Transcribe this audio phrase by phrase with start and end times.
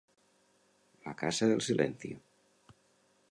[1.03, 2.17] La casa del silencio.